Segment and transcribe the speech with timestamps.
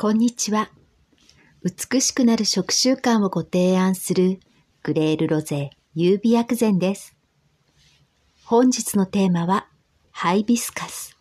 [0.00, 0.70] こんにちは。
[1.64, 4.38] 美しくなる食習慣をご提案する
[4.84, 7.16] グレールロゼ優美薬膳です。
[8.44, 9.66] 本日のテーマは
[10.12, 11.16] ハイビスカス。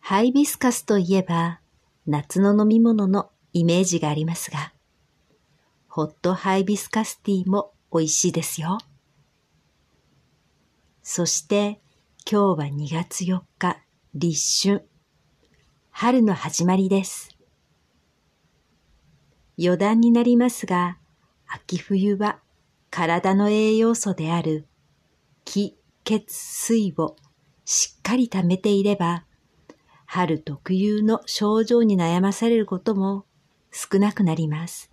[0.00, 1.60] ハイビスカスといえば
[2.08, 4.72] 夏の飲み物のイメージがありますが、
[5.86, 8.78] ホットハイビスカスティーも美味しいですよ。
[11.04, 11.80] そして
[12.28, 13.78] 今日は2月4日
[14.16, 14.93] 立春。
[15.96, 17.28] 春の始まりです。
[19.56, 20.98] 余談になりますが、
[21.46, 22.40] 秋冬は
[22.90, 24.66] 体の栄養素である
[25.44, 27.14] 気、血、水を
[27.64, 29.24] しっかり溜めていれば、
[30.04, 33.24] 春特有の症状に悩まされることも
[33.70, 34.90] 少なくなります。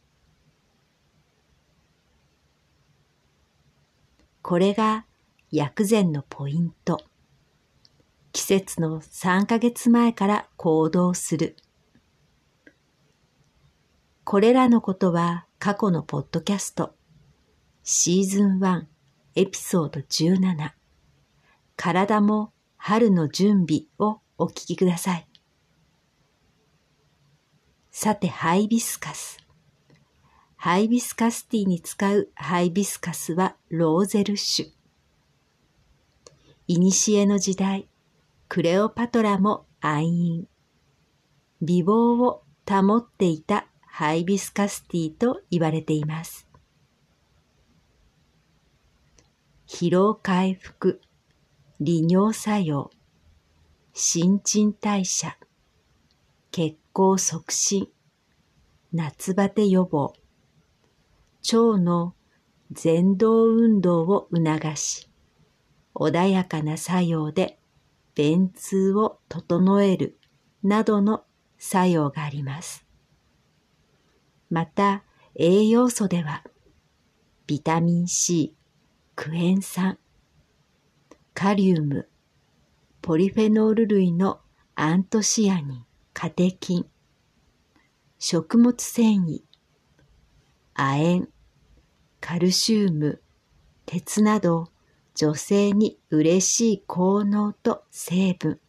[4.43, 5.07] これが
[5.51, 7.01] 薬膳のポイント。
[8.31, 11.55] 季節の3ヶ月前から行動する。
[14.23, 16.95] これらのことは過去のポッドキャスト
[17.83, 18.85] シーズン1
[19.35, 20.71] エピソード17
[21.75, 25.27] 体も春の準備をお聞きください。
[27.91, 29.39] さて、ハイビスカス。
[30.55, 34.69] ハイビスカスティーに使うハイビスカスはローゼル種。
[36.67, 37.87] いにしえの時代、
[38.53, 40.45] クレオパトラも愛飲。
[41.61, 46.49] 美貌を保っていたハイビスカスティと言われています。
[49.69, 50.99] 疲労回復、
[51.79, 52.91] 利尿作用、
[53.93, 55.37] 新陳代謝、
[56.51, 57.87] 血行促進、
[58.91, 60.11] 夏バテ予防、
[61.53, 62.15] 腸の
[62.83, 65.09] 前動運動を促し、
[65.95, 67.60] 穏やかな作用で
[68.15, 70.17] 便通を整える
[70.63, 71.23] などの
[71.57, 72.85] 作用があります。
[74.49, 75.03] また
[75.35, 76.43] 栄養素では
[77.47, 78.53] ビタミン C、
[79.15, 79.97] クエン酸、
[81.33, 82.09] カリウム、
[83.01, 84.41] ポリフェノール類の
[84.75, 86.85] アントシアニン、カテキン、
[88.19, 89.41] 食物繊維、
[90.73, 91.27] 亜鉛、
[92.19, 93.21] カルシウム、
[93.85, 94.69] 鉄など
[95.15, 98.59] 女性に嬉しい効能と成分。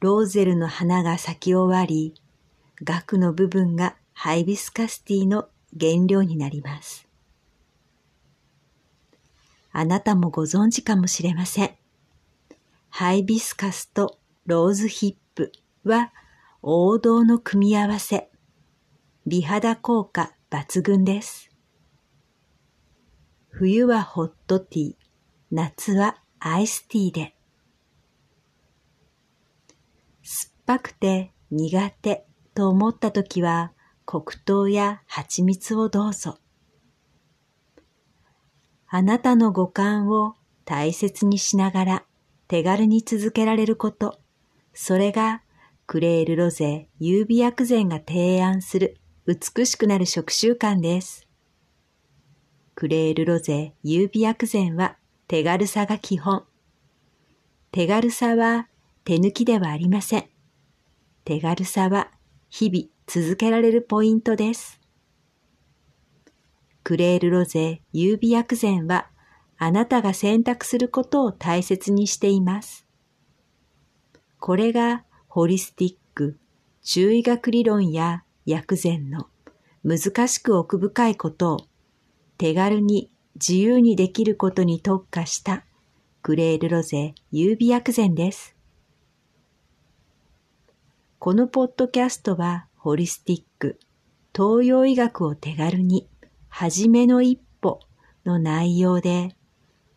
[0.00, 2.14] ローゼルの花が咲き終わり、
[2.82, 7.06] 額の部分がハイビスカスティーの原料になります。
[9.72, 11.70] あなたもご存知かもしれません。
[12.88, 15.52] ハイビスカスとローズヒップ
[15.84, 16.12] は
[16.62, 18.30] 王道の組み合わせ。
[19.26, 21.50] 美肌効果抜群です。
[23.58, 24.94] 冬はホットティー、
[25.50, 27.34] 夏はアイスティーで。
[30.22, 33.72] 酸っぱくて苦手と思った時は
[34.04, 36.36] 黒糖や蜂蜜をどうぞ。
[38.88, 40.34] あなたの五感を
[40.66, 42.04] 大切にしながら
[42.48, 44.20] 手軽に続けられること、
[44.74, 45.40] それが
[45.86, 51.25] クレールロゼ優美薬膳が提案する美しくなる食習慣です。
[52.78, 54.98] クレールロゼ優美薬膳は
[55.28, 56.44] 手軽さが基本。
[57.72, 58.68] 手軽さは
[59.02, 60.24] 手抜きではありません。
[61.24, 62.10] 手軽さは
[62.50, 64.78] 日々続けられるポイントです。
[66.84, 69.08] クレールロゼ優美薬膳は
[69.56, 72.86] あなたが選択することを大切にしています。
[74.38, 76.38] これがホリスティック、
[76.82, 79.28] 中医学理論や薬膳の
[79.82, 81.66] 難しく奥深いことを
[82.38, 85.64] 手軽に自由にできることに特化した
[86.22, 88.56] クレールロゼ優美薬膳です。
[91.18, 93.78] このポッドキャストはホリスティック、
[94.34, 96.08] 東洋医学を手軽に、
[96.48, 97.80] はじめの一歩
[98.24, 99.34] の内容で、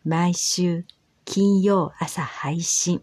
[0.04, 0.86] 毎週
[1.24, 3.02] 金曜朝配信。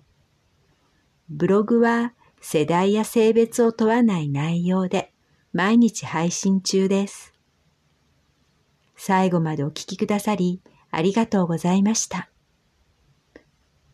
[1.29, 5.13] ブログは世代や性別を問わない内容で
[5.53, 7.36] 毎日配信中です。
[8.97, 10.61] 最後までお聞きくださり
[10.91, 12.29] ありがとうございました。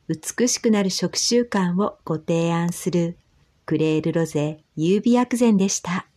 [0.07, 3.17] 美しくなる食習慣をご提案する
[3.65, 6.07] クレールロゼ優美薬膳でした。